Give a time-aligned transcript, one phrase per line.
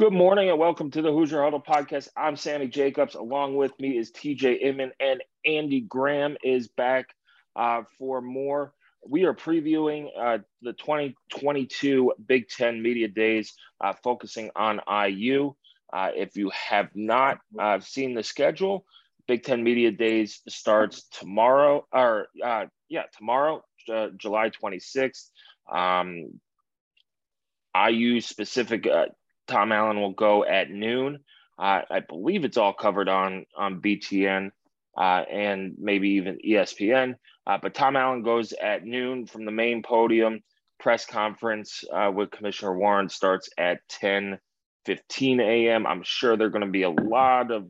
[0.00, 2.08] Good morning and welcome to the Hoosier Huddle podcast.
[2.16, 3.16] I'm Sammy Jacobs.
[3.16, 7.14] Along with me is TJ Inman and Andy Graham is back
[7.54, 8.72] uh, for more.
[9.06, 15.52] We are previewing uh, the 2022 Big Ten Media Days, uh, focusing on IU.
[15.92, 18.86] Uh, if you have not uh, seen the schedule,
[19.28, 23.62] Big Ten Media Days starts tomorrow, or uh, yeah, tomorrow,
[24.16, 25.28] July 26th.
[25.70, 26.40] Um,
[27.76, 28.88] IU specific
[29.50, 31.18] Tom Allen will go at noon.
[31.58, 34.50] Uh, I believe it's all covered on on BTN
[34.96, 37.16] uh, and maybe even ESPN.
[37.46, 40.42] Uh, but Tom Allen goes at noon from the main podium.
[40.78, 44.38] Press conference uh, with Commissioner Warren starts at 10
[44.86, 45.86] 15 a.m.
[45.86, 47.66] I'm sure there's going to be a lot of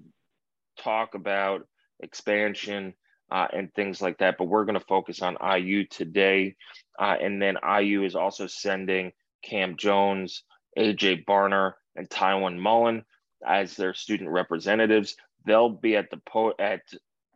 [0.79, 1.67] talk about
[1.99, 2.95] expansion
[3.33, 4.37] uh, and things like that.
[4.39, 6.55] But we're going to focus on IU today.
[6.99, 10.45] Uh, and then IU is also sending Cam Jones
[10.79, 13.05] AJ Barner, and Tiawan Mullen
[13.47, 15.17] as their student representatives.
[15.45, 16.83] They'll be at the po- at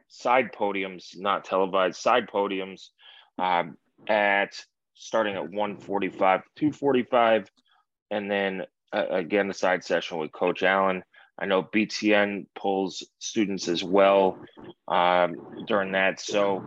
[0.08, 2.88] side podiums, not televised side podiums,
[3.38, 3.76] um,
[4.08, 7.50] at starting at 145 245
[8.10, 8.62] and then
[8.92, 11.02] uh, again the side session with coach allen.
[11.38, 14.38] I know btn pulls students as well
[14.86, 15.34] um,
[15.66, 16.20] during that.
[16.20, 16.64] So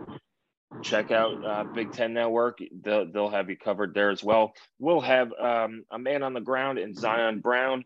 [0.82, 2.58] check out uh, Big Ten Network.
[2.82, 4.54] They'll, they'll have you covered there as well.
[4.78, 7.84] We'll have um, a man on the ground in Zion Brown.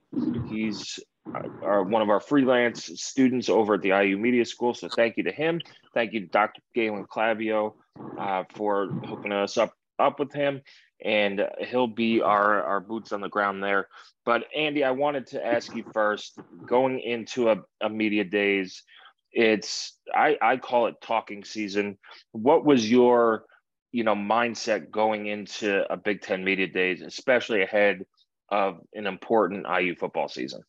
[0.48, 0.98] He's
[1.34, 4.74] uh, our, one of our freelance students over at the IU Media School.
[4.74, 5.60] So thank you to him.
[5.94, 6.60] Thank you to Dr.
[6.74, 7.74] Galen Clavio
[8.18, 10.62] uh, for hooking us up up with him.
[11.04, 13.88] And he'll be our, our boots on the ground there.
[14.24, 18.84] But Andy, I wanted to ask you first, going into a, a media days,
[19.32, 21.98] it's I, I call it talking season.
[22.32, 23.44] What was your
[23.92, 28.04] you know mindset going into a Big Ten media days, especially ahead
[28.50, 30.62] of an important IU football season?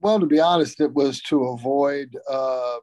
[0.00, 2.76] Well, to be honest, it was to avoid uh,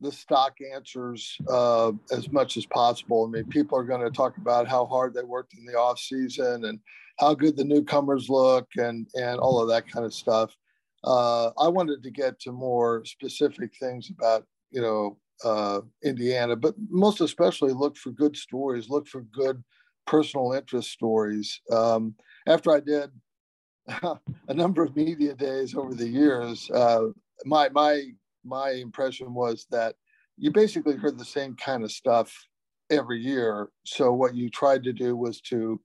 [0.00, 3.24] the stock answers uh, as much as possible.
[3.24, 5.98] I mean, people are going to talk about how hard they worked in the off
[5.98, 6.78] season and
[7.18, 10.56] how good the newcomers look and and all of that kind of stuff
[11.04, 16.74] uh, I wanted to get to more specific things about, you know, uh, Indiana, but
[16.88, 19.62] most especially look for good stories, look for good
[20.06, 21.60] personal interest stories.
[21.70, 22.14] Um,
[22.46, 23.10] after I did
[23.88, 27.06] a number of media days over the years, uh,
[27.44, 28.02] my my
[28.44, 29.96] my impression was that
[30.36, 32.32] you basically heard the same kind of stuff
[32.90, 33.68] every year.
[33.84, 35.80] So what you tried to do was to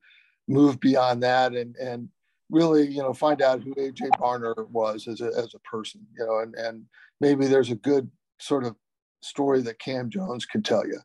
[0.47, 2.09] move beyond that and and
[2.49, 6.25] really, you know, find out who AJ Barner was as a, as a person, you
[6.25, 6.85] know, and, and
[7.19, 8.09] maybe there's a good
[8.39, 8.75] sort of
[9.21, 10.99] story that Cam Jones can tell you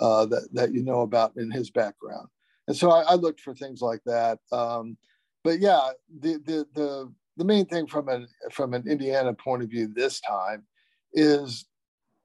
[0.00, 2.28] uh, that, that you know about in his background.
[2.68, 4.38] And so I, I looked for things like that.
[4.52, 4.96] Um,
[5.44, 5.90] but yeah,
[6.20, 10.20] the, the, the, the main thing from an, from an Indiana point of view this
[10.20, 10.64] time
[11.12, 11.66] is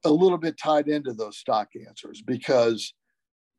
[0.05, 2.93] a little bit tied into those stock answers because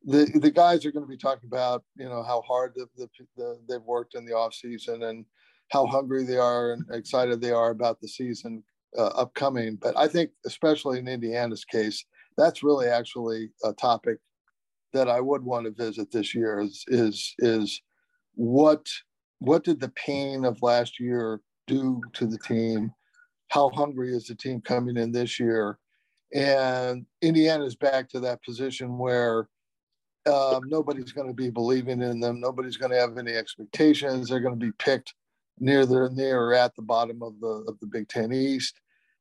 [0.05, 3.09] the the guys are going to be talking about you know how hard the, the,
[3.37, 5.25] the, they've worked in the off season and
[5.71, 8.63] how hungry they are and excited they are about the season
[8.99, 9.77] uh, upcoming.
[9.81, 12.05] But I think especially in Indiana's case,
[12.37, 14.19] that's really actually a topic
[14.93, 17.81] that I would want to visit this year is is is
[18.35, 18.87] what
[19.39, 22.93] what did the pain of last year do to the team?
[23.49, 25.79] How hungry is the team coming in this year?
[26.35, 29.49] And Indiana's back to that position where
[30.27, 32.41] um, nobody's going to be believing in them.
[32.41, 34.29] Nobody's going to have any expectations.
[34.29, 35.15] They're going to be picked
[35.59, 38.81] near the near or at the bottom of the of the Big Ten East.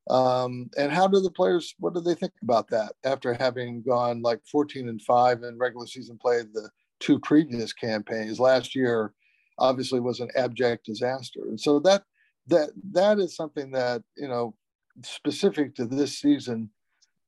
[0.09, 1.75] Um, and how do the players?
[1.79, 5.85] What do they think about that after having gone like 14 and five in regular
[5.85, 6.69] season play the
[6.99, 8.39] two previous campaigns?
[8.39, 9.13] Last year,
[9.59, 12.03] obviously, was an abject disaster, and so that
[12.47, 14.55] that that is something that you know
[15.03, 16.69] specific to this season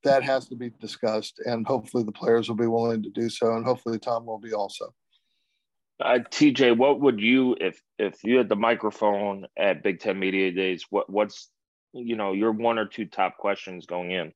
[0.03, 3.55] that has to be discussed, and hopefully the players will be willing to do so,
[3.55, 4.93] and hopefully Tom will be also.
[5.99, 10.51] Uh, TJ, what would you if if you had the microphone at Big Ten Media
[10.51, 10.85] Days?
[10.89, 11.49] What what's
[11.93, 14.33] you know your one or two top questions going in?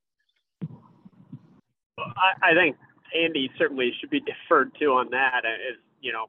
[2.00, 2.78] I, I think
[3.16, 4.19] Andy certainly should be
[4.50, 5.42] deferred to on that.
[5.46, 6.28] As you know,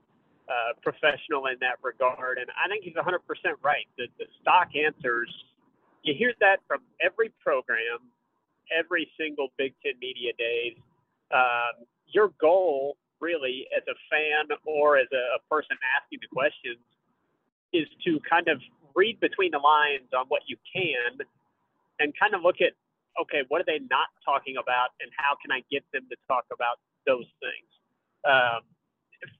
[0.48, 3.20] uh, professional in that regard, and I think he's 100%
[3.62, 3.86] right.
[3.98, 5.28] The, the stock answers,
[6.02, 8.00] you hear that from every program,
[8.76, 10.76] every single Big Ten Media Days.
[11.32, 16.80] Um, your goal, really, as a fan or as a, person asking the questions,
[17.72, 18.60] is to kind of
[18.94, 21.20] read between the lines on what you can
[22.00, 22.72] and kind of look at
[23.20, 26.46] okay, what are they not talking about, and how can I get them to talk
[26.54, 27.70] about those things?
[28.22, 28.62] Um,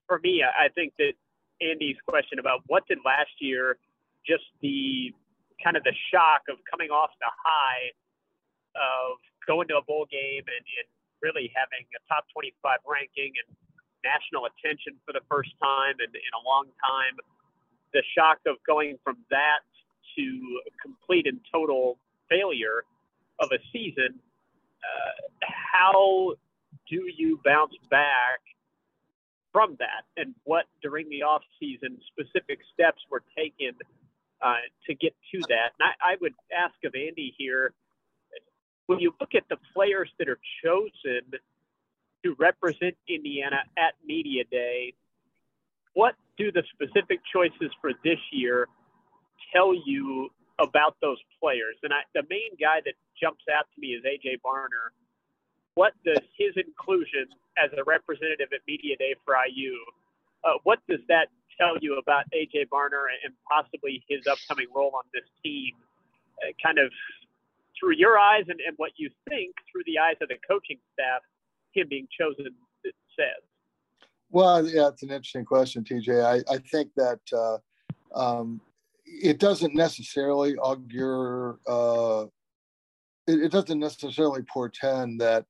[0.06, 1.14] for me, I think that
[1.60, 3.78] Andy's question about what did last year,
[4.26, 5.14] just the
[5.62, 7.94] kind of the shock of coming off the high
[8.78, 10.88] of going to a bowl game and, and
[11.22, 13.48] really having a top 25 ranking and
[14.06, 17.19] national attention for the first time in, in a long time.
[17.92, 19.66] The shock of going from that
[20.16, 20.26] to
[20.80, 21.98] complete and total
[22.28, 22.84] failure
[23.40, 24.19] of a season.
[24.82, 26.34] Uh, how
[26.88, 28.40] do you bounce back
[29.52, 33.72] from that and what during the off season specific steps were taken
[34.42, 34.54] uh,
[34.86, 35.72] to get to that.
[35.78, 37.72] And I, I, would ask of Andy here,
[38.88, 41.23] when you look at the players that are chosen
[42.25, 44.94] to represent Indiana at Media Day,
[45.94, 48.67] what do the specific choices for this year
[49.55, 51.76] tell you about those players?
[51.82, 54.90] And I, the main guy that jumps out to me is AJ Barner
[55.79, 59.79] what does his inclusion as a representative at Media Day for IU,
[60.43, 65.06] uh, what does that tell you about AJ Barner and possibly his upcoming role on
[65.14, 65.79] this team,
[66.43, 66.90] uh, kind of
[67.78, 71.22] through your eyes and, and what you think through the eyes of the coaching staff,
[71.72, 72.46] him being chosen
[73.19, 73.42] says?
[74.30, 76.25] Well, yeah, it's an interesting question, TJ.
[76.25, 77.58] I, I think that uh,
[78.14, 78.60] um,
[79.06, 82.26] it doesn't necessarily augur, uh,
[83.26, 85.46] it, it, doesn't necessarily portend that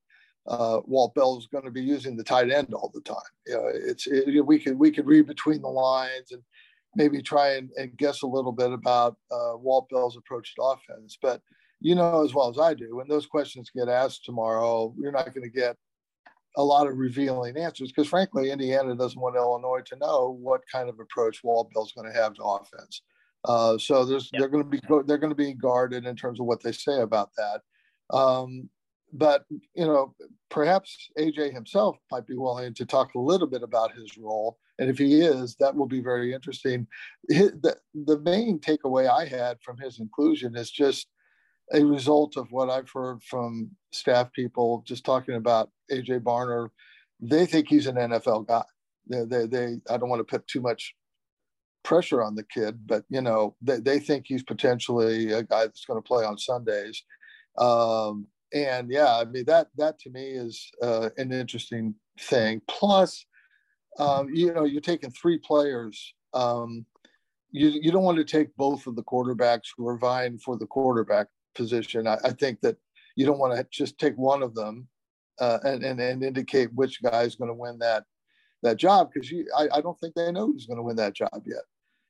[0.46, 3.16] uh, Walt Bell is going to be using the tight end all the time.
[3.46, 6.42] You know, it's it, we could we could read between the lines and
[6.94, 11.18] maybe try and, and guess a little bit about uh, Walt Bell's approach to offense.
[11.20, 11.42] But
[11.80, 15.32] you know as well as I do, when those questions get asked tomorrow, you're not
[15.34, 15.76] going to get
[16.56, 20.88] a lot of revealing answers because frankly, Indiana doesn't want Illinois to know what kind
[20.88, 23.02] of approach Walt Bell's going to have to offense.
[23.44, 24.40] Uh, so there's yep.
[24.40, 27.00] they're going to be they're going to be guarded in terms of what they say
[27.00, 27.60] about that.
[28.16, 28.68] Um,
[29.12, 30.14] but you know,
[30.50, 34.90] perhaps AJ himself might be willing to talk a little bit about his role, and
[34.90, 36.86] if he is, that will be very interesting.
[37.28, 41.06] the, the main takeaway I had from his inclusion is just
[41.72, 46.68] a result of what I've heard from staff people just talking about AJ Barner.
[47.20, 48.62] They think he's an NFL guy.
[49.08, 50.94] They, they, they I don't want to put too much
[51.82, 55.84] pressure on the kid, but you know, they, they think he's potentially a guy that's
[55.84, 57.02] going to play on Sundays.
[57.58, 62.62] Um, and yeah, I mean that that to me is uh, an interesting thing.
[62.68, 63.24] Plus,
[63.98, 66.14] um, you know, you're taking three players.
[66.34, 66.86] Um,
[67.50, 70.66] you you don't want to take both of the quarterbacks who are vying for the
[70.66, 71.26] quarterback
[71.58, 72.06] position.
[72.06, 72.76] I, I think that
[73.16, 74.88] you don't want to just take one of them
[75.40, 78.04] uh, and, and and indicate which guy is going to win that
[78.62, 81.42] that job because I, I don't think they know who's going to win that job
[81.44, 81.62] yet.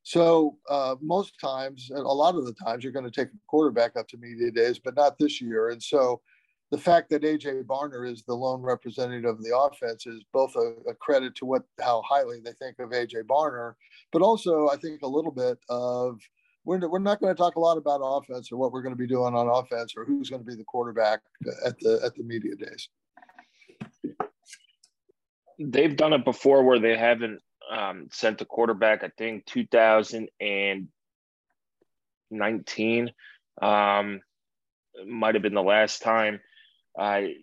[0.02, 3.96] So uh, most times, a lot of the times, you're going to take a quarterback
[3.96, 5.68] up to media days, but not this year.
[5.68, 6.22] And so
[6.70, 10.90] the fact that AJ Barner is the lone representative of the offense is both a,
[10.90, 13.74] a, credit to what how highly they think of AJ Barner,
[14.12, 16.20] but also I think a little bit of
[16.68, 18.98] we're, we're not going to talk a lot about offense or what we're going to
[18.98, 21.20] be doing on offense or who's going to be the quarterback
[21.64, 22.90] at the at the media days.
[25.58, 29.02] They've done it before where they haven't um, sent the quarterback.
[29.02, 30.88] I think 2019
[33.62, 34.20] um,
[35.06, 36.40] might have been the last time
[36.98, 37.36] I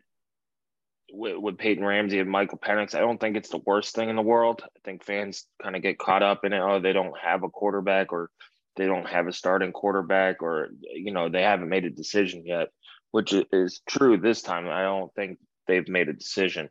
[1.11, 4.15] with, with Peyton Ramsey and Michael Penix, I don't think it's the worst thing in
[4.15, 4.61] the world.
[4.63, 6.59] I think fans kind of get caught up in it.
[6.59, 8.29] Oh, they don't have a quarterback or
[8.75, 12.69] they don't have a starting quarterback or, you know, they haven't made a decision yet,
[13.11, 14.67] which is true this time.
[14.69, 16.69] I don't think they've made a decision.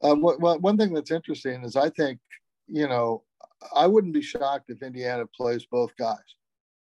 [0.00, 2.20] What, one thing that's interesting is I think,
[2.68, 3.22] you know,
[3.74, 6.18] I wouldn't be shocked if Indiana plays both guys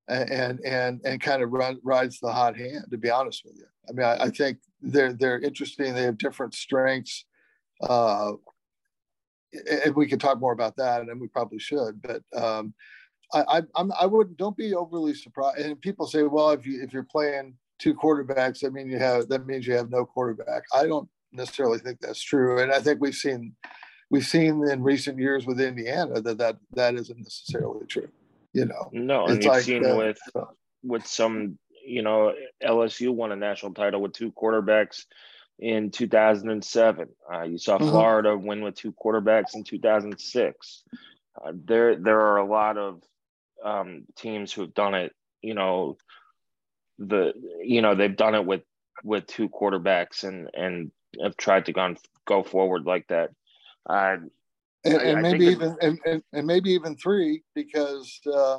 [0.08, 2.84] and and and kind of run rides the hot hand.
[2.90, 5.94] To be honest with you, I mean, I, I think they're they're interesting.
[5.94, 7.24] They have different strengths,
[7.82, 8.32] uh,
[9.70, 12.02] and we can talk more about that, and we probably should.
[12.02, 12.74] But um,
[13.34, 15.58] I, I I'm I wouldn't don't be overly surprised.
[15.58, 19.28] And people say, well, if you if you're playing two quarterbacks, I mean you have
[19.28, 20.62] that means you have no quarterback.
[20.72, 23.54] I don't necessarily think that's true, and I think we've seen
[24.10, 28.08] we've seen in recent years with Indiana that that that isn't necessarily true.
[28.52, 30.18] You know, no, and you've like, seen uh, with
[30.84, 35.04] with some, you know, LSU won a national title with two quarterbacks
[35.58, 37.08] in 2007.
[37.32, 37.88] Uh, you saw mm-hmm.
[37.88, 40.84] Florida win with two quarterbacks in 2006.
[40.92, 43.02] Uh, there, there are a lot of
[43.64, 45.12] um, teams who have done it.
[45.42, 45.96] You know,
[46.98, 48.62] the you know they've done it with
[49.02, 50.90] with two quarterbacks and and
[51.22, 51.94] have tried to go
[52.26, 53.30] go forward like that.
[53.88, 54.16] Uh,
[54.84, 58.58] and, and I, maybe even and, and, and, maybe even three because uh,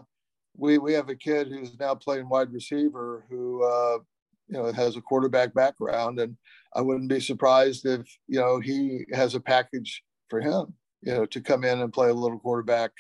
[0.58, 4.00] we we have a kid who's now playing wide receiver who uh,
[4.48, 6.36] you know has a quarterback background, and
[6.76, 11.26] I wouldn't be surprised if you know he has a package for him, you know,
[11.28, 12.92] to come in and play a little quarterback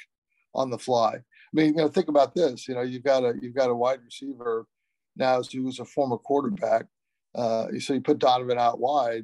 [0.53, 1.15] on the fly.
[1.55, 2.67] I mean, you know, think about this.
[2.67, 4.67] You know, you've got a you've got a wide receiver
[5.15, 6.85] now who's a former quarterback.
[7.33, 9.23] Uh, so you put Donaven out wide,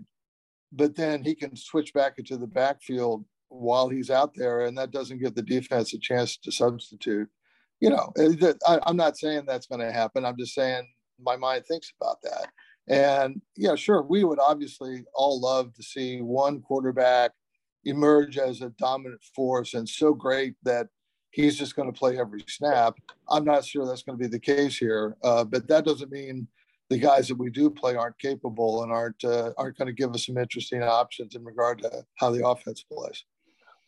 [0.72, 4.92] but then he can switch back into the backfield while he's out there, and that
[4.92, 7.28] doesn't give the defense a chance to substitute.
[7.82, 8.14] You know,
[8.66, 10.24] I, I'm not saying that's going to happen.
[10.24, 10.88] I'm just saying
[11.20, 12.48] my mind thinks about that.
[12.88, 17.32] And yeah, sure, we would obviously all love to see one quarterback
[17.84, 20.88] emerge as a dominant force and so great that
[21.32, 22.98] he's just going to play every snap.
[23.30, 26.48] I'm not sure that's going to be the case here, uh, but that doesn't mean
[26.90, 30.14] the guys that we do play aren't capable and aren't uh, aren't going to give
[30.14, 33.24] us some interesting options in regard to how the offense plays.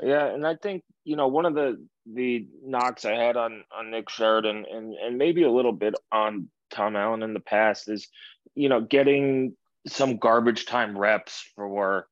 [0.01, 3.91] Yeah, and I think you know one of the the knocks I had on on
[3.91, 8.07] Nick Sheridan and and maybe a little bit on Tom Allen in the past is
[8.55, 12.07] you know getting some garbage time reps for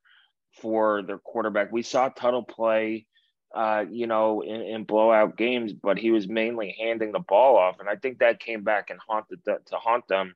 [0.61, 1.71] for their quarterback.
[1.71, 3.07] We saw Tuttle play
[3.53, 7.79] uh, you know, in, in, blowout games, but he was mainly handing the ball off,
[7.79, 10.35] and I think that came back and haunted the, to haunt them.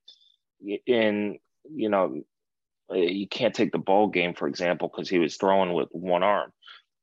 [0.86, 1.40] In
[1.74, 2.24] you know,
[2.92, 6.24] uh, you can't take the ball game for example because he was throwing with one
[6.24, 6.52] arm,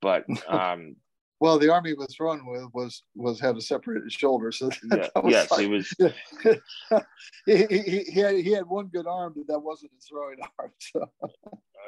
[0.01, 0.97] but um,
[1.43, 5.09] well, the arm he was throwing with was was had a separated shoulder, so yeah,
[5.25, 5.93] yes, like, he was.
[7.47, 10.71] he, he, he, had, he had one good arm, but that wasn't his throwing arm.
[10.79, 11.11] So.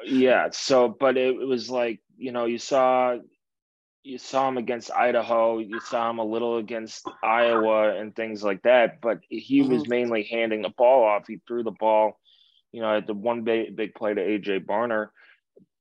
[0.03, 3.15] yeah, so but it, it was like you know you saw
[4.05, 8.61] you saw him against Idaho, you saw him a little against Iowa and things like
[8.61, 9.73] that, but he mm-hmm.
[9.73, 11.27] was mainly handing the ball off.
[11.27, 12.19] He threw the ball,
[12.71, 15.09] you know, at the one big, big play to AJ Barner,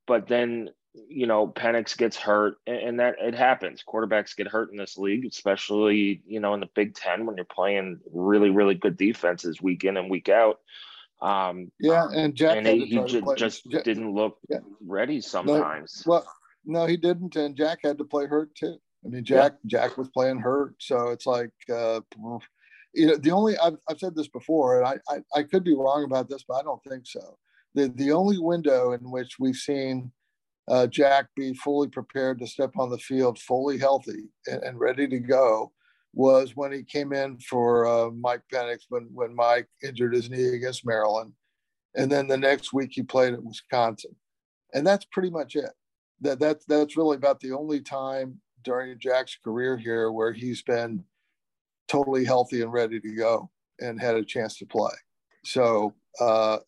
[0.06, 0.70] but then
[1.08, 3.84] you know Penix gets hurt, and, and that it happens.
[3.86, 7.44] Quarterbacks get hurt in this league, especially you know in the Big Ten when you're
[7.44, 10.60] playing really really good defenses week in and week out.
[11.20, 13.02] Um, yeah, and Jack and he, he
[13.36, 14.58] just Jack, didn't look yeah.
[14.86, 16.04] ready sometimes.
[16.06, 16.26] No, well,
[16.66, 18.76] no, he didn't, and Jack had to play hurt too.
[19.04, 19.80] I mean, Jack yeah.
[19.80, 22.00] Jack was playing hurt, so it's like uh,
[22.94, 25.74] you know the only I've, I've said this before, and I, I I could be
[25.74, 27.38] wrong about this, but I don't think so.
[27.74, 30.12] The the only window in which we've seen
[30.68, 35.06] uh, Jack be fully prepared to step on the field, fully healthy and, and ready
[35.08, 35.72] to go,
[36.14, 40.54] was when he came in for uh, Mike Penix when when Mike injured his knee
[40.54, 41.32] against Maryland,
[41.94, 44.16] and then the next week he played at Wisconsin,
[44.72, 45.72] and that's pretty much it
[46.24, 51.04] that that's that's really about the only time during Jack's career here where he's been
[51.86, 53.50] totally healthy and ready to go
[53.80, 54.92] and had a chance to play.
[55.44, 56.58] So, uh,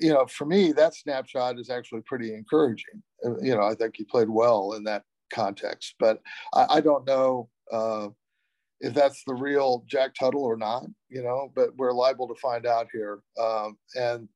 [0.00, 3.02] you know, for me, that snapshot is actually pretty encouraging.
[3.24, 6.20] Uh, you know, I think he played well in that context, but
[6.52, 8.08] I, I don't know uh,
[8.80, 10.84] if that's the real Jack Tuttle or not.
[11.08, 13.20] You know, but we're liable to find out here.
[13.40, 14.28] Um, and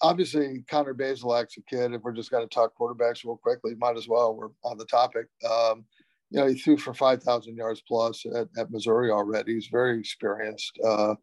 [0.00, 1.92] obviously Connor Bazelak's a kid.
[1.92, 4.34] If we're just going to talk quarterbacks real quickly, might as well.
[4.34, 5.26] We're on the topic.
[5.48, 5.84] Um,
[6.30, 9.54] you know, he threw for 5,000 yards plus at, at, Missouri already.
[9.54, 11.14] He's very experienced, uh,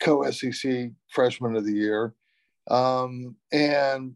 [0.00, 2.14] co SEC freshman of the year.
[2.70, 4.14] Um, and,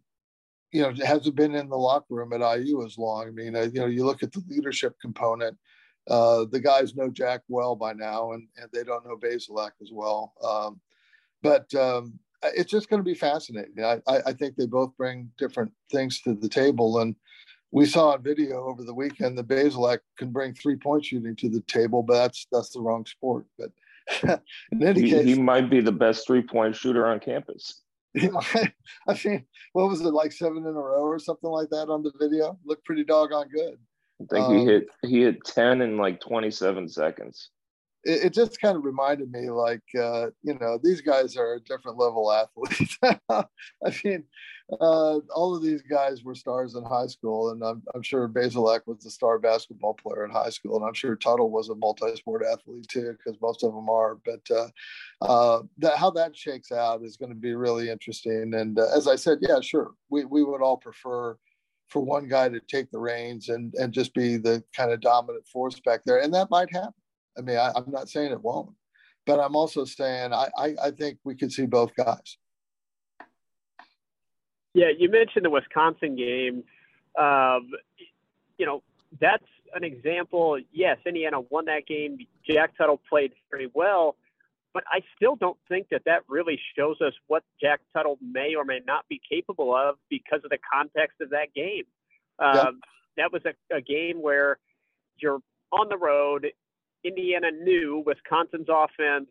[0.73, 3.27] you know, hasn't been in the locker room at IU as long.
[3.27, 5.57] I mean, uh, you know, you look at the leadership component.
[6.09, 9.91] Uh, the guys know Jack well by now, and, and they don't know Bazelak as
[9.93, 10.33] well.
[10.45, 10.81] Um,
[11.43, 12.21] but um,
[12.55, 13.85] it's just going to be fascinating.
[13.85, 16.99] I, I, think they both bring different things to the table.
[16.99, 17.17] And
[17.71, 21.49] we saw on video over the weekend that Bazelak can bring three point shooting to
[21.49, 23.47] the table, but that's that's the wrong sport.
[23.59, 23.71] But
[24.73, 27.83] in any he, case, he might be the best three point shooter on campus.
[28.17, 32.03] I mean, what was it like seven in a row or something like that on
[32.03, 32.59] the video?
[32.65, 33.79] Looked pretty doggone good.
[34.23, 37.51] I think um, he hit he hit ten in like twenty seven seconds.
[38.07, 41.61] It, it, just kind of reminded me like uh, you know these guys are a
[41.61, 42.97] different level athletes.
[43.29, 43.45] I
[44.05, 44.25] mean,
[44.81, 48.81] uh, all of these guys were stars in high school, and I'm, I'm sure Bazelak
[48.87, 52.45] was a star basketball player in high school, and I'm sure Tuttle was a multi-sport
[52.45, 54.19] athlete too, because most of them are.
[54.25, 54.69] But uh,
[55.23, 58.55] uh, that, how that shakes out is going to be really interesting.
[58.55, 61.37] And uh, as I said, yeah, sure, we we would all prefer
[61.89, 65.47] for one guy to take the reins and and just be the kind of dominant
[65.47, 66.95] force back there, and that might happen.
[67.39, 68.71] I mean, I, am not saying it won't,
[69.27, 72.39] but I'm also saying I, I, I think we could see both guys.
[74.75, 76.65] Yeah, you mentioned the Wisconsin game.
[77.19, 77.71] Um,
[78.59, 78.83] you know,
[79.21, 80.59] that's an example.
[80.73, 82.19] Yes, Indiana won that game.
[82.49, 84.17] Jack Tuttle played very well,
[84.75, 88.65] but I still don't think that that really shows us what Jack Tuttle may or
[88.65, 91.85] may not be capable of because of the context of that game.
[92.39, 92.81] Um,
[93.17, 94.59] That was a, a game where
[95.19, 95.41] you're
[95.73, 96.49] on the road
[97.07, 99.29] Indiana knew Wisconsin's offense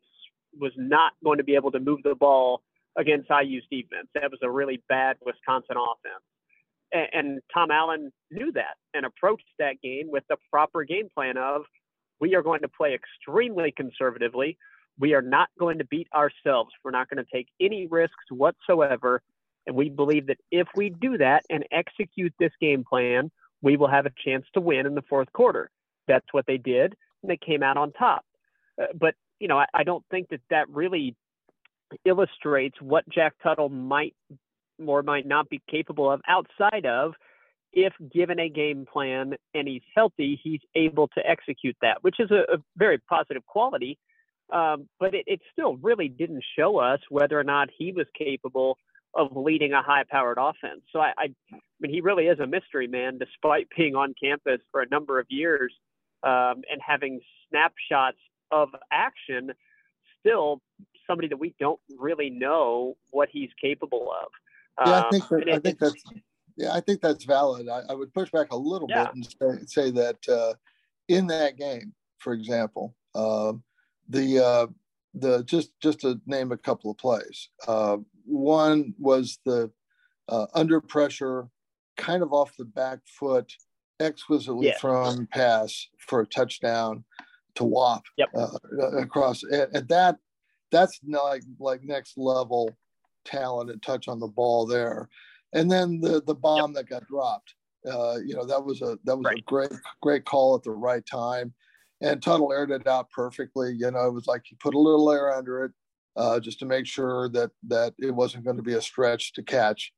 [0.59, 2.61] was not going to be able to move the ball
[2.97, 4.07] against IU's defense.
[4.13, 6.23] That was a really bad Wisconsin offense.
[6.91, 11.37] And, and Tom Allen knew that and approached that game with the proper game plan
[11.37, 11.63] of
[12.19, 14.57] we are going to play extremely conservatively.
[14.97, 16.71] We are not going to beat ourselves.
[16.83, 19.21] We're not going to take any risks whatsoever.
[19.67, 23.89] And we believe that if we do that and execute this game plan, we will
[23.89, 25.69] have a chance to win in the fourth quarter.
[26.07, 26.95] That's what they did
[27.27, 28.25] they came out on top.
[28.81, 31.15] Uh, but you know, I, I don't think that that really
[32.05, 34.15] illustrates what Jack Tuttle might
[34.85, 37.13] or might not be capable of outside of
[37.73, 42.31] if given a game plan and he's healthy, he's able to execute that, which is
[42.31, 43.97] a, a very positive quality.
[44.51, 48.77] Um, but it, it, still really didn't show us whether or not he was capable
[49.15, 50.81] of leading a high-powered offense.
[50.93, 54.61] So I, I, I mean, he really is a mystery man, despite being on campus
[54.71, 55.73] for a number of years
[56.25, 58.17] um, and having snapshots
[58.51, 59.51] of action,
[60.19, 60.61] still
[61.07, 64.27] somebody that we don't really know what he's capable of.
[64.85, 66.03] Yeah, I think, that, um, I think that's
[66.57, 67.69] yeah, I think that's valid.
[67.69, 69.05] I, I would push back a little yeah.
[69.05, 70.53] bit and say, say that uh,
[71.07, 73.53] in that game, for example, uh,
[74.09, 74.67] the uh,
[75.13, 77.49] the just just to name a couple of plays.
[77.67, 79.71] Uh, one was the
[80.27, 81.47] uh, under pressure,
[81.97, 83.53] kind of off the back foot
[83.99, 84.77] exquisitely yeah.
[84.79, 87.03] thrown pass for a touchdown
[87.55, 88.29] to Whop yep.
[88.35, 89.43] uh, across.
[89.43, 90.17] And, and, that
[90.71, 92.75] that's like like next level
[93.23, 95.09] talent and touch on the ball there.
[95.53, 96.75] And then the the bomb yep.
[96.75, 97.55] that got dropped.
[97.89, 99.37] Uh, you know that was a that was right.
[99.37, 101.53] a great great call at the right time,
[102.01, 103.73] and Tuttle aired it out perfectly.
[103.77, 105.71] You know it was like he put a little air under it
[106.15, 109.43] uh, just to make sure that that it wasn't going to be a stretch to
[109.43, 109.93] catch.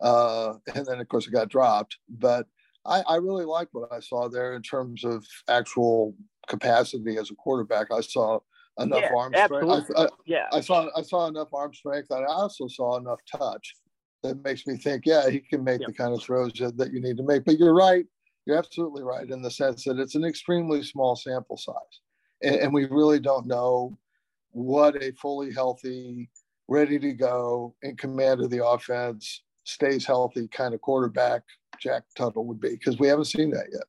[0.00, 2.46] Uh, and then of course it got dropped, but
[2.86, 6.14] I, I really like what I saw there in terms of actual
[6.48, 7.88] capacity as a quarterback.
[7.92, 8.40] I saw
[8.78, 9.80] enough yeah, arm absolutely.
[9.82, 9.92] strength.
[9.98, 13.20] I, I, yeah, I saw I saw enough arm strength, and I also saw enough
[13.30, 13.74] touch
[14.22, 17.16] that makes me think, yeah, he can make the kind of throws that you need
[17.18, 17.44] to make.
[17.44, 18.04] But you're right,
[18.44, 21.74] you're absolutely right in the sense that it's an extremely small sample size,
[22.42, 23.98] and, and we really don't know
[24.50, 26.30] what a fully healthy,
[26.68, 31.42] ready to go, in command of the offense, stays healthy kind of quarterback
[31.80, 33.84] Jack Tuttle would be because we haven't seen that yet.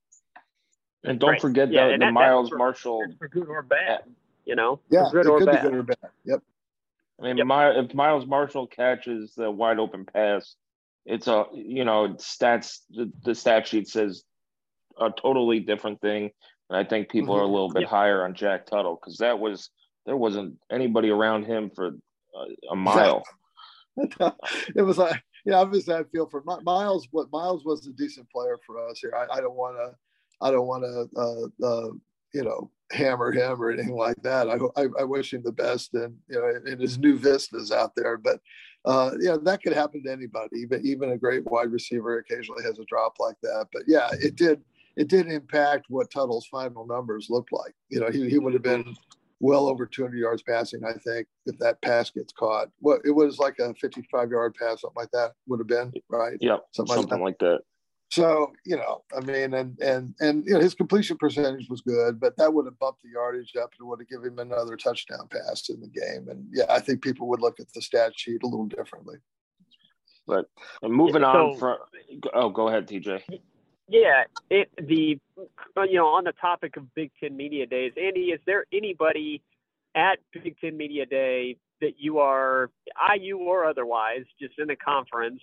[1.03, 1.41] And don't right.
[1.41, 3.03] forget yeah, the, the that, Miles for, Marshall.
[3.17, 4.01] For good or bad,
[4.45, 4.79] you know?
[4.89, 5.63] Yeah, good, or bad.
[5.63, 5.97] good or bad.
[6.25, 6.41] Yep.
[7.19, 7.47] I mean, yep.
[7.47, 10.55] My, if Miles Marshall catches the wide open pass,
[11.05, 14.23] it's a, you know, stats, the, the stat sheet says
[14.99, 16.31] a totally different thing.
[16.69, 17.41] And I think people mm-hmm.
[17.41, 17.89] are a little bit yep.
[17.89, 19.69] higher on Jack Tuttle because that was,
[20.05, 23.23] there wasn't anybody around him for a, a mile.
[23.97, 27.07] it was like, yeah, obviously I feel for Miles.
[27.11, 29.13] What Miles was a decent player for us here.
[29.31, 29.95] I, don't want to,
[30.45, 31.91] I don't want to, uh, uh,
[32.33, 34.49] you know, hammer him or anything like that.
[34.49, 37.95] I, I, I, wish him the best and you know in his new vistas out
[37.95, 38.17] there.
[38.17, 38.41] But
[38.83, 40.57] uh, yeah, that could happen to anybody.
[40.57, 43.67] Even even a great wide receiver occasionally has a drop like that.
[43.71, 44.61] But yeah, it did
[44.97, 47.73] it did impact what Tuttle's final numbers looked like.
[47.87, 48.95] You know, he, he would have been
[49.39, 52.69] well over 200 yards passing, I think, if that pass gets caught.
[52.81, 56.37] well, it was like a 55 yard pass, something like that would have been, right?
[56.41, 57.45] Yeah, something, something like, that.
[57.45, 57.63] like, that.
[58.09, 62.21] So you know, I mean, and and and you know, his completion percentage was good,
[62.21, 65.27] but that would have bumped the yardage up and would have given him another touchdown
[65.29, 66.29] pass in the game.
[66.29, 69.17] And yeah, I think people would look at the stat sheet a little differently.
[70.25, 70.45] But
[70.83, 71.77] moving so, on from,
[72.33, 73.21] oh, go ahead, TJ.
[73.87, 75.19] Yeah, it the
[75.77, 79.41] you know on the topic of Big Ten Media Days, Andy, is there anybody
[79.95, 82.69] at Big Ten Media Day that you are
[83.15, 85.39] IU or otherwise, just in the conference,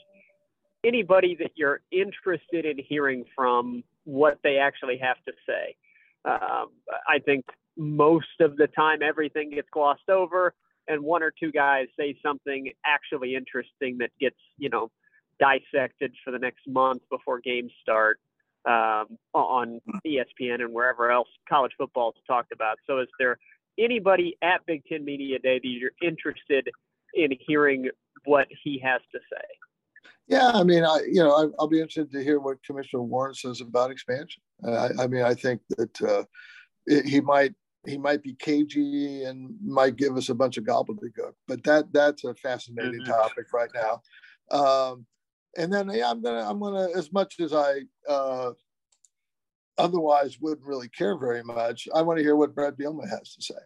[0.85, 5.77] anybody that you're interested in hearing from what they actually have to say?
[6.27, 6.69] Um,
[7.09, 7.47] I think
[7.79, 10.55] most of the time everything gets glossed over
[10.87, 14.91] and one or two guys say something actually interesting that gets you know
[15.41, 18.21] dissected for the next month before games start
[18.67, 22.79] um, on ESPN and wherever else college football is talked about.
[22.87, 23.39] So, is there
[23.79, 26.69] anybody at Big Ten Media Day that you're interested
[27.15, 27.89] in hearing
[28.25, 29.45] what he has to say?
[30.27, 33.35] Yeah, I mean, I you know, I, will be interested to hear what Commissioner Warren
[33.35, 34.43] says about expansion.
[34.67, 36.25] I, I mean, I think that uh,
[36.87, 37.55] it, he might
[37.87, 42.25] he might be cagey and might give us a bunch of gobbledygook, but that that's
[42.25, 43.13] a fascinating mm-hmm.
[43.13, 44.01] topic right now.
[44.51, 45.07] Um,
[45.57, 48.53] and then yeah, I'm gonna I'm gonna as much as I uh,
[49.79, 51.89] otherwise wouldn't really care very much.
[51.95, 53.61] I want to hear what Brad Bielema has to say.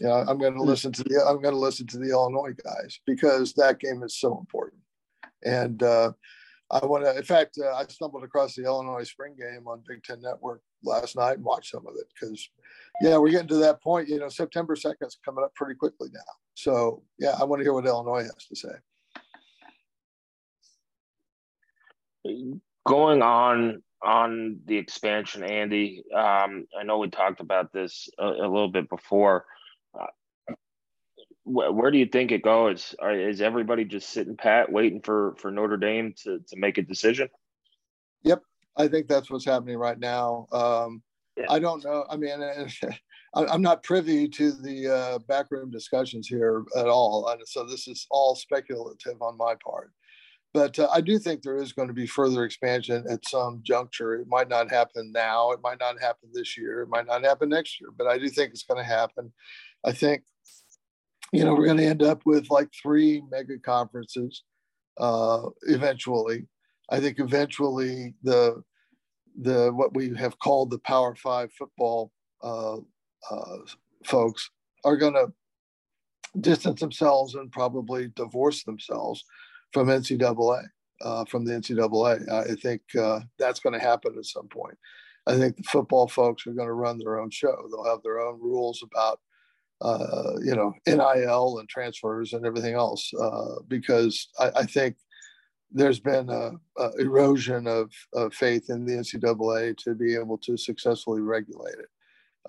[0.00, 0.66] You know, I'm going to hmm.
[0.66, 4.38] listen to the I'm to listen to the Illinois guys because that game is so
[4.38, 4.82] important.
[5.44, 6.12] And uh,
[6.70, 7.16] I want to.
[7.16, 11.16] In fact, uh, I stumbled across the Illinois spring game on Big Ten Network last
[11.16, 12.48] night and watched some of it because,
[13.00, 14.08] yeah, we're getting to that point.
[14.08, 16.20] You know, September second is coming up pretty quickly now.
[16.54, 18.74] So yeah, I want to hear what Illinois has to say.
[22.86, 26.04] Going on on the expansion, Andy.
[26.14, 29.44] Um, I know we talked about this a, a little bit before.
[29.98, 30.54] Uh,
[31.44, 32.94] wh- where do you think it goes?
[33.00, 36.82] Are, is everybody just sitting pat, waiting for for Notre Dame to to make a
[36.82, 37.28] decision?
[38.22, 38.42] Yep,
[38.76, 40.46] I think that's what's happening right now.
[40.52, 41.02] Um,
[41.36, 41.46] yeah.
[41.48, 42.06] I don't know.
[42.08, 42.38] I mean,
[43.34, 48.06] I'm not privy to the uh, backroom discussions here at all, and so this is
[48.10, 49.92] all speculative on my part.
[50.56, 54.14] But uh, I do think there is going to be further expansion at some juncture.
[54.14, 55.50] It might not happen now.
[55.50, 56.80] It might not happen this year.
[56.80, 57.90] It might not happen next year.
[57.94, 59.34] But I do think it's going to happen.
[59.84, 60.22] I think,
[61.30, 64.44] you know, we're going to end up with like three mega conferences
[64.96, 66.46] uh, eventually.
[66.88, 68.62] I think eventually the
[69.38, 72.78] the what we have called the Power Five football uh,
[73.30, 73.58] uh,
[74.06, 74.48] folks
[74.86, 75.30] are going to
[76.40, 79.22] distance themselves and probably divorce themselves
[79.72, 80.62] from NCAA,
[81.00, 82.30] uh, from the NCAA.
[82.30, 84.76] I think uh, that's going to happen at some point.
[85.26, 87.54] I think the football folks are going to run their own show.
[87.70, 89.20] They'll have their own rules about,
[89.80, 94.96] uh, you know, NIL and transfers and everything else, uh, because I, I, think
[95.72, 100.56] there's been a, a erosion of, of, faith in the NCAA to be able to
[100.56, 101.88] successfully regulate it.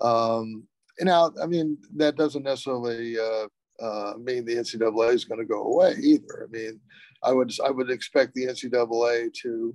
[0.00, 0.64] Um,
[0.98, 3.48] and now, I mean, that doesn't necessarily uh,
[3.80, 6.48] uh, mean the NCAA is going to go away either.
[6.48, 6.80] I mean,
[7.22, 9.74] I would I would expect the NCAA to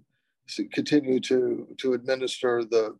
[0.72, 2.98] continue to to administer the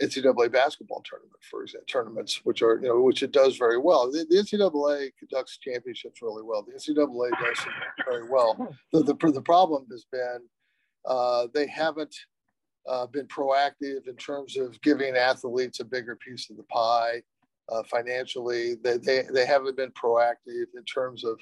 [0.00, 4.10] NCAA basketball tournament, for example, tournaments, which are you know which it does very well.
[4.10, 6.62] The, the NCAA conducts championships really well.
[6.62, 7.66] The NCAA does
[8.08, 8.76] very well.
[8.92, 10.40] The the, the problem has been
[11.06, 12.14] uh, they haven't
[12.88, 17.22] uh, been proactive in terms of giving athletes a bigger piece of the pie
[17.70, 18.76] uh, financially.
[18.82, 21.38] They, they they haven't been proactive in terms of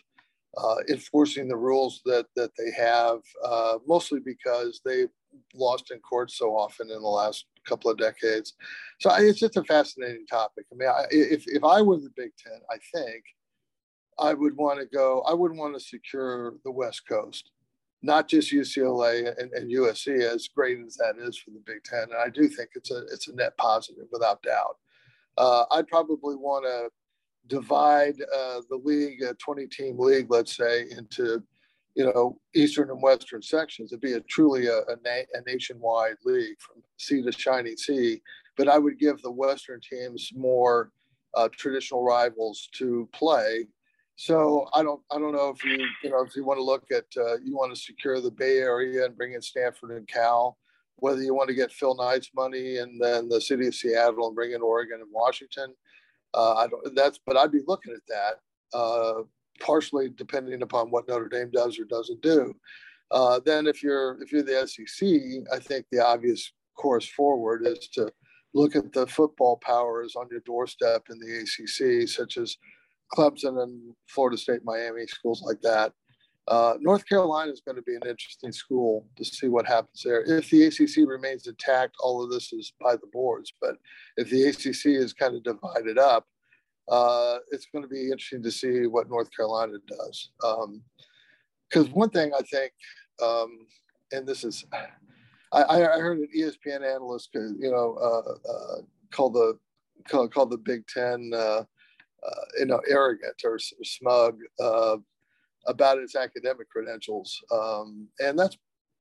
[0.57, 5.11] uh, enforcing the rules that that they have, uh, mostly because they've
[5.55, 8.55] lost in court so often in the last couple of decades.
[9.01, 10.65] So I, it's just a fascinating topic.
[10.73, 13.25] I mean, I, if if I were the Big Ten, I think
[14.19, 15.23] I would want to go.
[15.23, 17.51] I would want to secure the West Coast,
[18.03, 22.05] not just UCLA and, and USC, as great as that is for the Big Ten.
[22.05, 24.77] And I do think it's a it's a net positive without doubt.
[25.37, 26.91] Uh, I'd probably want to
[27.49, 31.43] divide uh, the league, a 20 team league, let's say, into
[31.95, 33.93] you know eastern and western sections.
[33.93, 38.21] It'd be a truly a, a, na- a nationwide league from sea to shining sea.
[38.57, 40.91] But I would give the western teams more
[41.35, 43.67] uh, traditional rivals to play.
[44.17, 46.85] So I don't I don't know if you you know if you want to look
[46.91, 50.59] at uh, you want to secure the Bay Area and bring in Stanford and Cal,
[50.97, 54.37] whether you want to get Phil Knight's money and then the city of Seattle and
[54.37, 55.75] bring in Oregon and Washington
[56.35, 56.95] uh, I don't.
[56.95, 59.23] That's but I'd be looking at that uh,
[59.61, 62.55] partially depending upon what Notre Dame does or doesn't do.
[63.11, 65.09] Uh, then if you're if you're the SEC,
[65.53, 68.11] I think the obvious course forward is to
[68.55, 72.57] look at the football powers on your doorstep in the ACC, such as
[73.15, 75.93] Clemson and Florida State, Miami, schools like that.
[76.49, 80.23] Uh, North Carolina is going to be an interesting school to see what happens there.
[80.23, 83.53] If the ACC remains intact, all of this is by the boards.
[83.61, 83.77] But
[84.17, 86.27] if the ACC is kind of divided up,
[86.89, 90.31] uh, it's going to be interesting to see what North Carolina does.
[90.41, 92.73] Because um, one thing I think,
[93.23, 93.59] um,
[94.13, 94.65] and this is,
[95.53, 98.81] I, I, heard an ESPN analyst, you know, uh, uh,
[99.11, 99.59] call the
[100.09, 101.65] call, the Big Ten, uh,
[102.59, 104.39] you know, arrogant or smug
[105.67, 107.39] about its academic credentials.
[107.53, 108.57] Um, and that's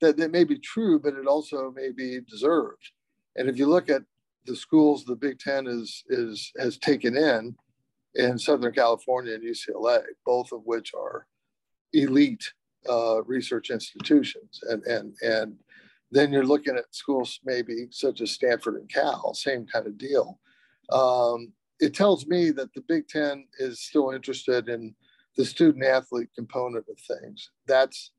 [0.00, 2.92] that, that may be true, but it also may be deserved.
[3.36, 4.02] And if you look at
[4.46, 7.54] the schools the Big Ten is is has taken in
[8.14, 11.26] in Southern California and UCLA, both of which are
[11.92, 12.52] elite
[12.88, 15.56] uh, research institutions, and and and
[16.10, 20.40] then you're looking at schools maybe such as Stanford and Cal, same kind of deal.
[20.90, 24.94] Um, it tells me that the Big Ten is still interested in
[25.38, 27.50] the student athlete component of things.
[27.66, 28.12] That's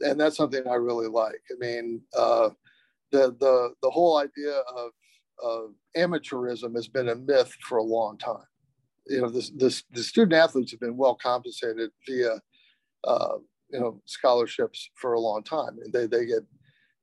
[0.00, 1.40] and that's something I really like.
[1.50, 2.50] I mean, uh,
[3.12, 4.90] the the the whole idea of
[5.42, 8.48] of amateurism has been a myth for a long time.
[9.06, 12.40] You know, this, this, the student athletes have been well compensated via,
[13.04, 13.34] uh,
[13.70, 16.42] you know, scholarships for a long time, and they they get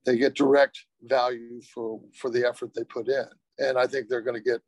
[0.05, 3.25] they get direct value for for the effort they put in,
[3.59, 4.61] and I think they're going to get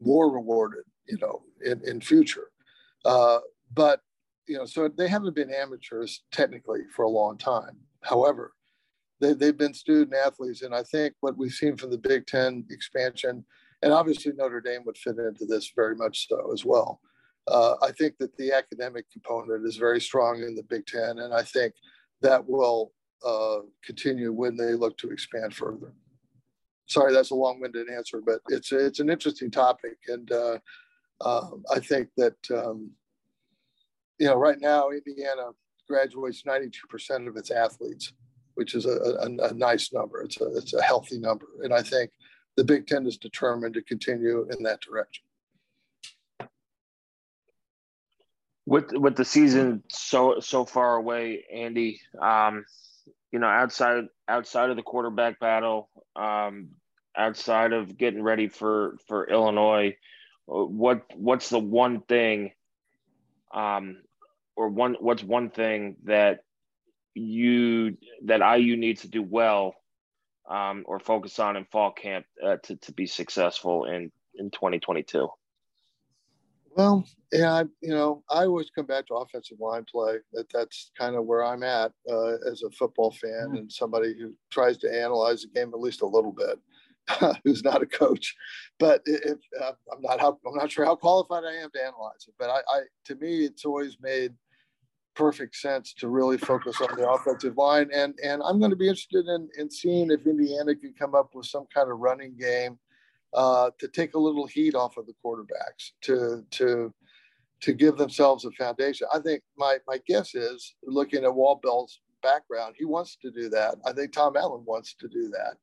[0.00, 2.48] more rewarded, you know, in in future.
[3.06, 3.38] Uh,
[3.72, 4.00] but
[4.46, 7.76] you know, so they haven't been amateurs technically for a long time.
[8.02, 8.52] However,
[9.20, 10.62] they, they've been student athletes.
[10.62, 13.44] And I think what we've seen from the Big Ten expansion,
[13.82, 17.00] and obviously Notre Dame would fit into this very much so as well.
[17.48, 21.32] Uh, I think that the academic component is very strong in the Big Ten, and
[21.32, 21.74] I think
[22.20, 22.92] that will
[23.26, 25.92] uh, continue when they look to expand further.
[26.86, 30.58] Sorry, that's a long-winded answer, but it's it's an interesting topic, and uh,
[31.24, 32.90] um, I think that um,
[34.22, 35.50] you know right now Indiana
[35.88, 38.12] graduates 92% of its athletes
[38.54, 40.22] which is a, a, a, nice number.
[40.22, 41.46] It's a, it's a healthy number.
[41.62, 42.10] And I think
[42.56, 45.24] the Big Ten is determined to continue in that direction.
[48.64, 52.64] With with the season so so far away, Andy, um,
[53.32, 56.68] you know, outside outside of the quarterback battle, um,
[57.16, 59.96] outside of getting ready for for Illinois,
[60.46, 62.52] what what's the one thing,
[63.52, 63.96] um,
[64.56, 66.44] or one what's one thing that
[67.14, 69.74] you that IU needs to do well
[70.48, 75.28] um, or focus on in fall camp uh, to, to be successful in, in 2022?
[76.74, 80.16] Well, yeah, you know, I always come back to offensive line play.
[80.32, 83.56] That that's kind of where I'm at uh, as a football fan mm-hmm.
[83.56, 86.58] and somebody who tries to analyze the game at least a little bit,
[87.44, 88.34] who's not a coach.
[88.78, 89.02] But
[89.60, 92.34] uh, I'm not how I'm not sure how qualified I am to analyze it.
[92.38, 94.32] But I, I to me, it's always made
[95.14, 97.88] perfect sense to really focus on the offensive line.
[97.92, 101.30] And and I'm going to be interested in, in seeing if Indiana can come up
[101.34, 102.78] with some kind of running game
[103.34, 106.92] uh, to take a little heat off of the quarterbacks to to
[107.60, 109.06] to give themselves a foundation.
[109.12, 113.48] I think my my guess is looking at Walt Bell's background, he wants to do
[113.50, 113.76] that.
[113.84, 115.56] I think Tom Allen wants to do that.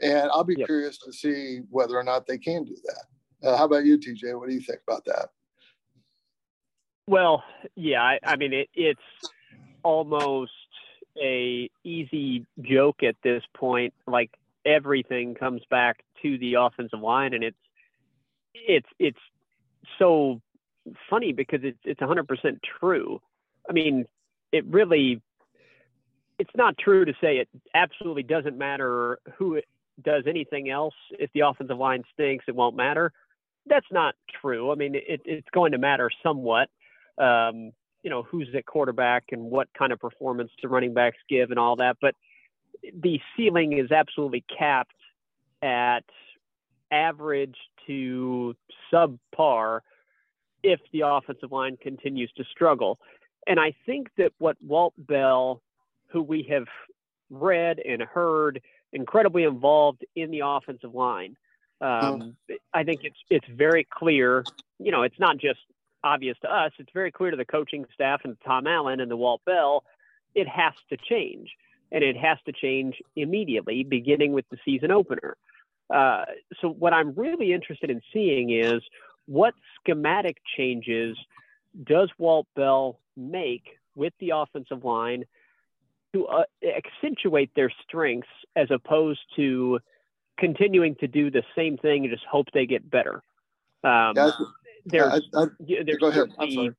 [0.00, 0.66] And I'll be yep.
[0.66, 3.48] curious to see whether or not they can do that.
[3.48, 4.38] Uh, how about you, TJ?
[4.38, 5.28] What do you think about that?
[7.06, 7.44] Well,
[7.76, 9.00] yeah, I, I mean it, it's
[9.82, 10.52] almost
[11.22, 13.92] a easy joke at this point.
[14.06, 14.30] Like
[14.64, 17.56] everything comes back to the offensive line, and it's
[18.54, 19.18] it's it's
[19.98, 20.40] so
[21.10, 22.26] funny because it's it's 100%
[22.80, 23.20] true.
[23.68, 24.06] I mean,
[24.52, 25.20] it really
[26.38, 29.60] it's not true to say it absolutely doesn't matter who
[30.02, 30.94] does anything else.
[31.18, 33.12] If the offensive line stinks, it won't matter.
[33.66, 34.70] That's not true.
[34.70, 36.68] I mean, it, it's going to matter somewhat
[37.18, 41.50] um, you know, who's at quarterback and what kind of performance the running backs give
[41.50, 41.96] and all that.
[42.00, 42.14] But
[42.92, 44.94] the ceiling is absolutely capped
[45.62, 46.04] at
[46.92, 48.54] average to
[48.92, 49.80] subpar
[50.62, 52.98] if the offensive line continues to struggle.
[53.46, 55.62] And I think that what Walt Bell,
[56.08, 56.66] who we have
[57.30, 58.60] read and heard,
[58.94, 61.36] incredibly involved in the offensive line.
[61.80, 62.36] Um,
[62.72, 64.44] I think it's it's very clear.
[64.78, 65.60] You know, it's not just
[66.04, 69.16] obvious to us, it's very clear to the coaching staff and Tom Allen and the
[69.16, 69.82] Walt Bell,
[70.34, 71.50] it has to change.
[71.90, 75.36] And it has to change immediately, beginning with the season opener.
[75.94, 76.24] Uh,
[76.60, 78.82] so, what I'm really interested in seeing is
[79.26, 81.16] what schematic changes
[81.84, 85.24] does Walt Bell make with the offensive line
[86.14, 89.80] to uh, accentuate their strengths as opposed to
[90.38, 93.22] continuing to do the same thing and just hope they get better.
[93.82, 94.30] Um, yeah,
[94.86, 96.32] there's, I, I, there's go ahead.
[96.36, 96.70] Sorry.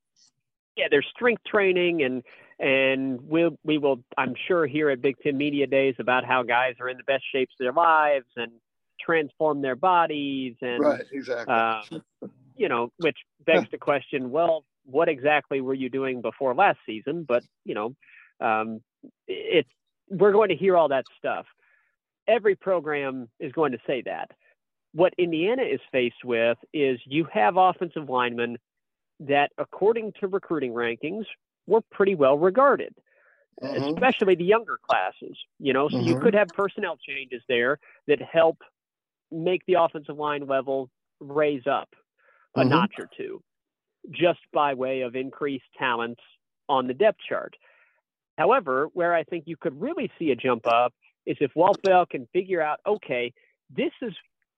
[0.76, 2.24] Yeah, there's strength training and
[2.60, 6.76] and we'll we will I'm sure here at Big Ten Media Days about how guys
[6.80, 8.52] are in the best shapes of their lives and
[9.00, 11.82] transform their bodies and right exactly uh,
[12.56, 17.26] you know which begs the question well what exactly were you doing before last season
[17.28, 17.94] but you know
[18.40, 18.82] um,
[19.28, 19.70] it's
[20.10, 21.46] we're going to hear all that stuff
[22.28, 24.32] every program is going to say that
[24.94, 28.58] what Indiana is faced with is you have offensive linemen
[29.20, 31.26] that, according to recruiting rankings,
[31.68, 32.96] were pretty well regarded,
[33.62, 33.94] mm-hmm.
[33.94, 35.38] especially the younger classes.
[35.60, 36.08] You know, so mm-hmm.
[36.08, 38.60] you could have personnel changes there that help
[39.32, 40.90] make the offensive line level
[41.20, 41.90] raise up
[42.56, 42.70] a mm-hmm.
[42.70, 43.42] notch or two
[44.12, 46.20] just by way of increased talent
[46.70, 47.56] on the depth chart.
[48.38, 50.94] However, where I think you could really see a jump up
[51.26, 53.34] is if Walt Bell can figure out, okay,
[53.76, 54.14] this is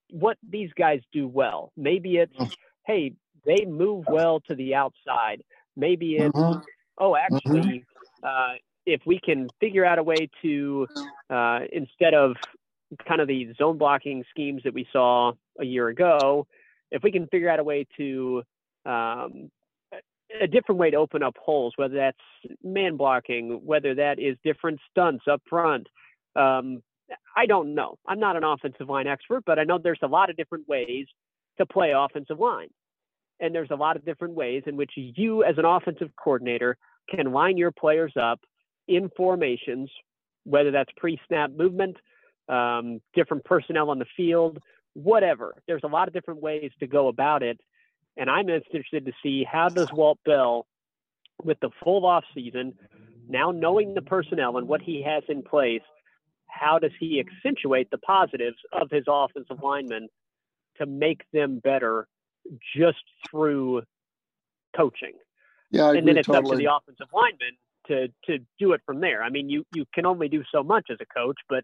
[0.09, 1.71] what these guys do well.
[1.77, 2.53] Maybe it's, mm.
[2.85, 3.13] hey,
[3.45, 5.43] they move well to the outside.
[5.75, 6.59] Maybe it's, mm-hmm.
[6.97, 7.85] oh, actually,
[8.23, 8.25] mm-hmm.
[8.27, 10.87] uh, if we can figure out a way to,
[11.29, 12.35] uh, instead of
[13.07, 16.47] kind of the zone blocking schemes that we saw a year ago,
[16.91, 18.43] if we can figure out a way to
[18.85, 19.51] um,
[20.41, 22.17] a different way to open up holes, whether that's
[22.63, 25.87] man blocking, whether that is different stunts up front.
[26.35, 26.81] Um,
[27.35, 27.97] I don't know.
[28.07, 31.07] I'm not an offensive line expert, but I know there's a lot of different ways
[31.57, 32.69] to play offensive line.
[33.39, 36.77] And there's a lot of different ways in which you, as an offensive coordinator,
[37.09, 38.39] can line your players up
[38.87, 39.89] in formations,
[40.43, 41.97] whether that's pre snap movement,
[42.49, 44.57] um, different personnel on the field,
[44.93, 45.55] whatever.
[45.67, 47.59] There's a lot of different ways to go about it.
[48.17, 50.65] And I'm interested to see how does Walt Bell,
[51.43, 52.73] with the full off season,
[53.29, 55.81] now knowing the personnel and what he has in place,
[56.47, 60.07] how does he accentuate the positives of his offensive linemen
[60.77, 62.07] to make them better
[62.75, 63.83] just through
[64.75, 65.13] coaching?
[65.69, 66.45] Yeah, and then it's totally.
[66.45, 69.23] up to the offensive lineman to to do it from there.
[69.23, 71.63] I mean, you you can only do so much as a coach, but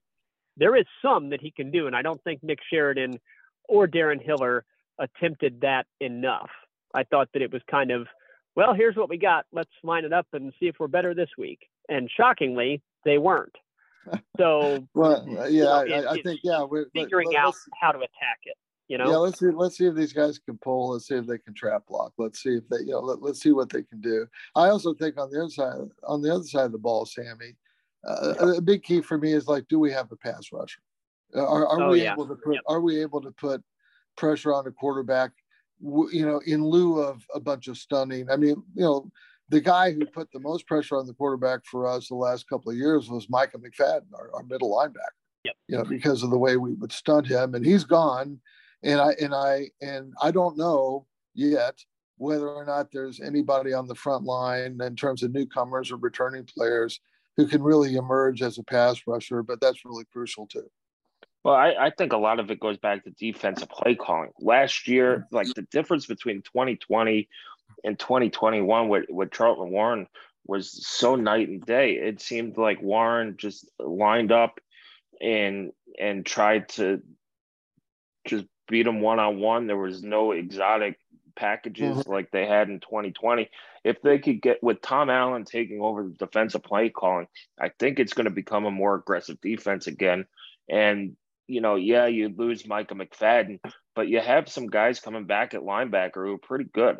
[0.57, 3.19] there is some that he can do, and I don't think Nick Sheridan
[3.67, 4.65] or Darren Hiller
[4.99, 6.49] attempted that enough.
[6.93, 8.07] I thought that it was kind of,
[8.55, 9.45] well, here's what we got.
[9.51, 11.59] Let's line it up and see if we're better this week.
[11.89, 13.55] And shockingly, they weren't.
[14.37, 17.91] So, well, yeah, you know, it, I, I think yeah, we're figuring let, out how
[17.91, 18.57] to attack it.
[18.89, 19.17] You know, yeah.
[19.17, 19.45] Let's see.
[19.45, 20.89] Let's see if these guys can pull.
[20.89, 22.11] Let's see if they can trap block.
[22.17, 24.27] Let's see if they, you know, let, let's see what they can do.
[24.55, 25.75] I also think on the other side,
[26.05, 27.55] on the other side of the ball, Sammy,
[28.05, 30.81] uh, a big key for me is like, do we have a pass rusher?
[31.35, 32.13] Are, are oh, we yeah.
[32.13, 32.55] able to put?
[32.55, 32.63] Yep.
[32.67, 33.63] Are we able to put
[34.15, 35.31] pressure on the quarterback,
[35.81, 38.29] you know, in lieu of a bunch of stunning.
[38.29, 39.11] I mean, you know,
[39.49, 42.71] the guy who put the most pressure on the quarterback for us the last couple
[42.71, 45.19] of years was Micah McFadden, our, our middle linebacker.
[45.43, 45.55] Yep.
[45.67, 48.39] You know, because of the way we would stunt him, and he's gone.
[48.81, 51.77] And I and I and I don't know yet
[52.17, 56.45] whether or not there's anybody on the front line in terms of newcomers or returning
[56.45, 56.99] players
[57.35, 59.43] who can really emerge as a pass rusher.
[59.43, 60.69] But that's really crucial too.
[61.43, 64.31] Well, I, I, think a lot of it goes back to defensive play calling.
[64.39, 67.27] Last year, like the difference between 2020
[67.83, 70.07] and 2021 with, with Charlton Warren
[70.45, 71.93] was so night and day.
[71.93, 74.59] It seemed like Warren just lined up
[75.21, 77.01] and and tried to
[78.25, 79.67] just beat him one on one.
[79.67, 80.97] There was no exotic
[81.35, 82.11] packages mm-hmm.
[82.11, 83.49] like they had in 2020.
[83.83, 87.27] If they could get with Tom Allen taking over the defensive play calling,
[87.59, 90.25] I think it's going to become a more aggressive defense again.
[90.69, 91.15] And
[91.53, 93.59] you know, yeah, you lose Micah McFadden,
[93.95, 96.97] but you have some guys coming back at linebacker who are pretty good.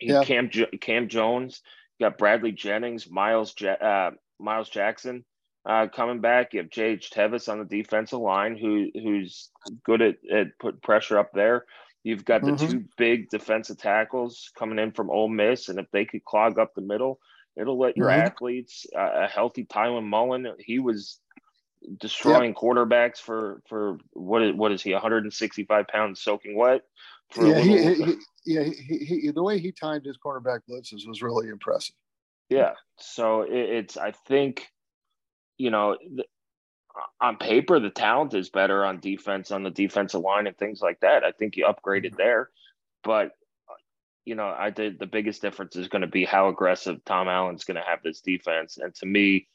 [0.00, 0.24] Yeah.
[0.24, 1.62] Cam Cam Jones,
[1.98, 5.24] you got Bradley Jennings, Miles uh, Miles Jackson
[5.64, 6.52] uh, coming back.
[6.52, 7.10] You have J.H.
[7.10, 9.50] Tevis on the defensive line, who who's
[9.84, 11.64] good at, at put pressure up there.
[12.02, 12.66] You've got the mm-hmm.
[12.66, 16.74] two big defensive tackles coming in from Ole Miss, and if they could clog up
[16.74, 17.20] the middle,
[17.60, 18.22] it'll let your mm-hmm.
[18.22, 18.86] athletes.
[18.96, 21.20] Uh, a healthy Tiawan Mullen, he was
[21.98, 22.56] destroying yep.
[22.56, 26.82] quarterbacks for for what is what is he 165 pounds soaking wet?
[27.36, 28.14] Yeah, he, he, he,
[28.44, 31.94] yeah he, he, the way he timed his quarterback blitzes was really impressive.
[32.48, 34.68] Yeah so it, it's i think
[35.58, 36.24] you know the,
[37.20, 41.00] on paper the talent is better on defense on the defensive line and things like
[41.00, 41.24] that.
[41.24, 42.16] I think you upgraded mm-hmm.
[42.16, 42.50] there
[43.02, 43.32] but
[44.24, 47.64] you know i did the biggest difference is going to be how aggressive tom allen's
[47.64, 48.76] going to have this defense.
[48.76, 49.46] And to me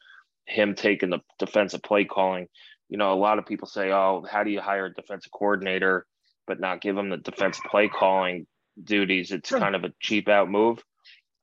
[0.46, 2.48] him taking the defensive play calling.
[2.90, 6.06] You know, a lot of people say, "Oh, how do you hire a defensive coordinator
[6.48, 8.48] but not give him the defensive play calling
[8.82, 9.60] duties?" It's sure.
[9.60, 10.84] kind of a cheap out move.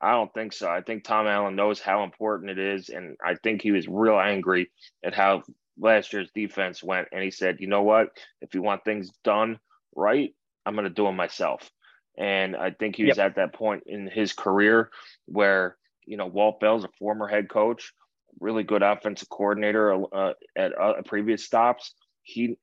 [0.00, 0.68] I don't think so.
[0.68, 4.18] I think Tom Allen knows how important it is, and I think he was real
[4.18, 4.70] angry
[5.04, 5.42] at how
[5.78, 7.08] last year's defense went.
[7.12, 8.08] And he said, "You know what?
[8.40, 9.58] If you want things done
[9.94, 10.34] right,
[10.64, 11.70] I'm going to do them myself."
[12.16, 13.26] And I think he was yep.
[13.26, 14.90] at that point in his career
[15.26, 17.92] where you know Walt Bell's a former head coach
[18.40, 21.94] really good offensive coordinator uh, at uh, previous stops.
[22.22, 22.56] He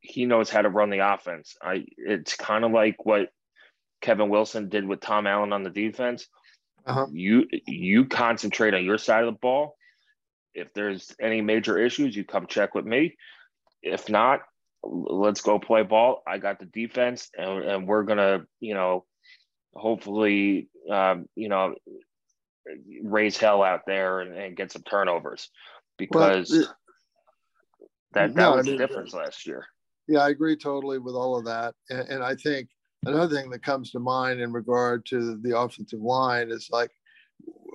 [0.00, 1.56] he knows how to run the offense.
[1.62, 3.30] I it's kind of like what
[4.00, 6.26] Kevin Wilson did with Tom Allen on the defense.
[6.86, 7.06] Uh-huh.
[7.12, 9.76] You you concentrate on your side of the ball.
[10.54, 13.16] If there's any major issues, you come check with me.
[13.82, 14.40] If not,
[14.82, 16.22] let's go play ball.
[16.26, 19.04] I got the defense, and, and we're gonna, you know,
[19.74, 21.74] hopefully, um, you know,
[23.02, 25.50] raise hell out there and, and get some turnovers
[25.98, 26.68] because well, it,
[28.12, 29.66] that that no, was the difference last year.
[30.08, 31.74] yeah, I agree totally with all of that.
[31.88, 32.68] And, and I think
[33.06, 36.90] another thing that comes to mind in regard to the offensive line is like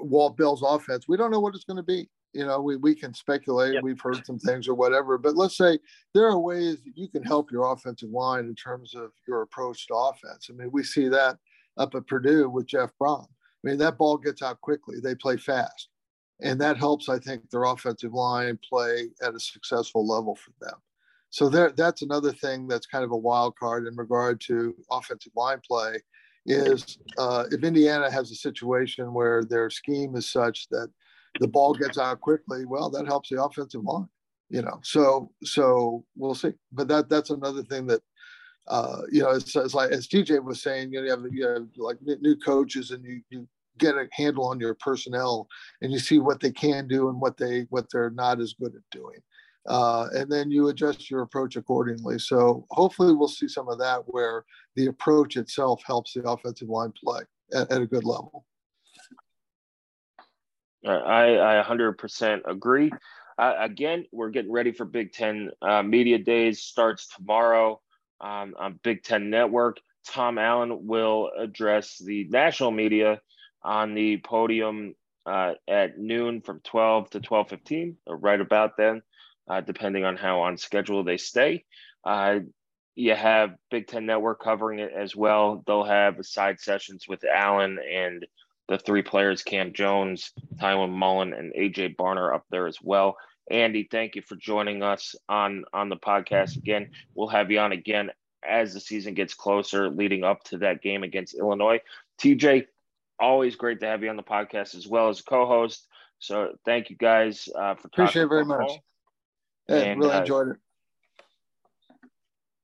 [0.02, 1.08] Walt Bell's offense.
[1.08, 2.10] We don't know what it's going to be.
[2.34, 3.76] You know, we, we can speculate.
[3.76, 3.84] Yep.
[3.84, 5.80] We've heard some things or whatever, but let's say
[6.14, 9.88] there are ways that you can help your offensive line in terms of your approach
[9.88, 10.50] to offense.
[10.50, 11.38] I mean, we see that
[11.78, 13.26] up at Purdue with Jeff Brohm.
[13.66, 14.98] I mean, that ball gets out quickly.
[15.02, 15.90] They play fast.
[16.42, 20.76] And that helps, I think, their offensive line play at a successful level for them.
[21.30, 25.32] So there, that's another thing that's kind of a wild card in regard to offensive
[25.36, 25.98] line play
[26.46, 30.90] is uh, if Indiana has a situation where their scheme is such that
[31.40, 34.08] the ball gets out quickly, well, that helps the offensive line.
[34.50, 36.54] You know, so so we'll see.
[36.72, 38.02] But that that's another thing that
[38.68, 41.48] uh, you know, it's, it's, like as TJ was saying, you, know, you have you
[41.48, 43.48] have like new coaches and you you
[43.78, 45.48] get a handle on your personnel
[45.82, 48.74] and you see what they can do and what they what they're not as good
[48.76, 49.20] at doing
[49.68, 54.02] uh, and then you adjust your approach accordingly so hopefully we'll see some of that
[54.08, 54.46] where
[54.76, 57.22] the approach itself helps the offensive line play
[57.54, 58.46] at, at a good level
[60.88, 62.92] I, I 100% agree.
[63.38, 66.62] Uh, again, we're getting ready for Big Ten uh, Media Days.
[66.62, 67.82] Starts tomorrow
[68.22, 69.78] um, on Big Ten Network.
[70.08, 73.20] Tom Allen will address the national media
[73.66, 74.96] on the podium
[75.26, 79.02] uh, at noon from 12 to 12:15, or right about then,
[79.50, 81.66] uh, depending on how on schedule they stay.
[82.04, 82.40] Uh,
[82.96, 85.64] you have Big Ten Network covering it as well.
[85.66, 88.26] They'll have side sessions with Allen and
[88.68, 93.18] the three players, Cam Jones, Tiawan Mullen, and AJ Barner up there as well.
[93.52, 96.92] Andy, thank you for joining us on on the podcast again.
[97.14, 98.12] We'll have you on again
[98.48, 101.80] as the season gets closer, leading up to that game against Illinois.
[102.20, 102.66] TJ,
[103.20, 105.88] always great to have you on the podcast as well as a co-host.
[106.20, 108.72] So thank you guys uh, for appreciate it very much.
[109.68, 110.58] Yeah, and, really uh, enjoyed it.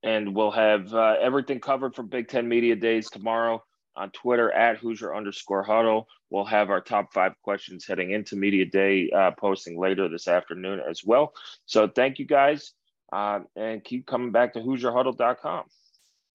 [0.03, 3.63] And we'll have uh, everything covered for Big Ten Media Days tomorrow
[3.95, 6.07] on Twitter at Hoosier underscore huddle.
[6.29, 10.81] We'll have our top five questions heading into Media Day uh, posting later this afternoon
[10.89, 11.33] as well.
[11.65, 12.71] So thank you guys
[13.11, 15.65] uh, and keep coming back to HoosierHuddle.com.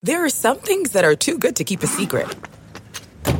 [0.03, 2.29] There are some things that are too good to keep a secret